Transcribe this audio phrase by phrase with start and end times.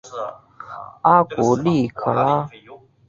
[1.03, 2.49] 阿古利可拉。